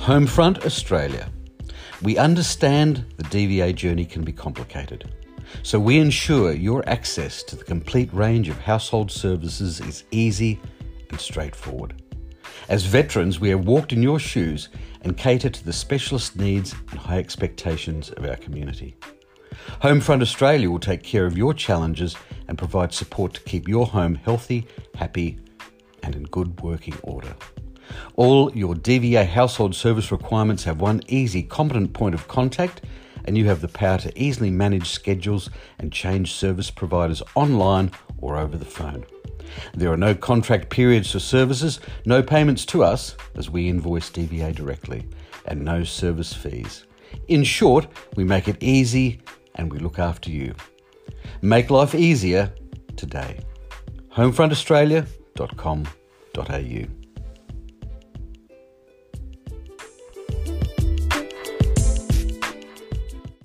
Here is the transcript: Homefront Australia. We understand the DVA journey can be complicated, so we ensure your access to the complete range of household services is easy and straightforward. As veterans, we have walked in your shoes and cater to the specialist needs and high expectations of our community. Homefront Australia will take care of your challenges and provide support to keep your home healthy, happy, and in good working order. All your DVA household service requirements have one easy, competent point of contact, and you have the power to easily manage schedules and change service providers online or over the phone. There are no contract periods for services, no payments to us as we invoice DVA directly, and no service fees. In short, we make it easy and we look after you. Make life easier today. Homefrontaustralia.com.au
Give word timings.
Homefront 0.00 0.64
Australia. 0.64 1.28
We 2.00 2.16
understand 2.16 3.04
the 3.18 3.24
DVA 3.24 3.74
journey 3.74 4.06
can 4.06 4.24
be 4.24 4.32
complicated, 4.32 5.12
so 5.62 5.78
we 5.78 5.98
ensure 5.98 6.52
your 6.52 6.82
access 6.88 7.42
to 7.42 7.54
the 7.54 7.64
complete 7.64 8.10
range 8.14 8.48
of 8.48 8.58
household 8.58 9.10
services 9.10 9.78
is 9.78 10.04
easy 10.10 10.58
and 11.10 11.20
straightforward. 11.20 12.02
As 12.70 12.86
veterans, 12.86 13.40
we 13.40 13.50
have 13.50 13.66
walked 13.66 13.92
in 13.92 14.02
your 14.02 14.18
shoes 14.18 14.70
and 15.02 15.18
cater 15.18 15.50
to 15.50 15.64
the 15.64 15.72
specialist 15.72 16.34
needs 16.34 16.74
and 16.90 16.98
high 16.98 17.18
expectations 17.18 18.08
of 18.08 18.24
our 18.24 18.36
community. 18.36 18.96
Homefront 19.82 20.22
Australia 20.22 20.70
will 20.70 20.80
take 20.80 21.02
care 21.02 21.26
of 21.26 21.36
your 21.36 21.52
challenges 21.52 22.16
and 22.48 22.56
provide 22.56 22.94
support 22.94 23.34
to 23.34 23.42
keep 23.42 23.68
your 23.68 23.84
home 23.84 24.14
healthy, 24.14 24.66
happy, 24.94 25.38
and 26.02 26.16
in 26.16 26.22
good 26.24 26.58
working 26.62 26.96
order. 27.02 27.36
All 28.20 28.52
your 28.54 28.74
DVA 28.74 29.26
household 29.26 29.74
service 29.74 30.12
requirements 30.12 30.64
have 30.64 30.82
one 30.82 31.00
easy, 31.08 31.42
competent 31.42 31.94
point 31.94 32.14
of 32.14 32.28
contact, 32.28 32.82
and 33.24 33.38
you 33.38 33.46
have 33.46 33.62
the 33.62 33.68
power 33.68 33.96
to 33.96 34.12
easily 34.14 34.50
manage 34.50 34.90
schedules 34.90 35.48
and 35.78 35.90
change 35.90 36.34
service 36.34 36.70
providers 36.70 37.22
online 37.34 37.90
or 38.18 38.36
over 38.36 38.58
the 38.58 38.66
phone. 38.66 39.06
There 39.72 39.90
are 39.90 39.96
no 39.96 40.14
contract 40.14 40.68
periods 40.68 41.12
for 41.12 41.18
services, 41.18 41.80
no 42.04 42.22
payments 42.22 42.66
to 42.66 42.84
us 42.84 43.16
as 43.36 43.48
we 43.48 43.70
invoice 43.70 44.10
DVA 44.10 44.54
directly, 44.54 45.08
and 45.46 45.64
no 45.64 45.82
service 45.82 46.34
fees. 46.34 46.84
In 47.28 47.42
short, 47.42 47.86
we 48.16 48.24
make 48.24 48.48
it 48.48 48.62
easy 48.62 49.22
and 49.54 49.72
we 49.72 49.78
look 49.78 49.98
after 49.98 50.30
you. 50.30 50.54
Make 51.40 51.70
life 51.70 51.94
easier 51.94 52.52
today. 52.96 53.40
Homefrontaustralia.com.au 54.14 56.99